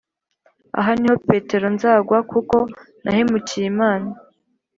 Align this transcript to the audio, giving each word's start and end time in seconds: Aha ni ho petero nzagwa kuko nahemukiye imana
Aha 0.79 0.91
ni 0.99 1.07
ho 1.11 1.15
petero 1.27 1.67
nzagwa 1.75 2.17
kuko 2.31 2.57
nahemukiye 3.03 3.65
imana 3.73 4.09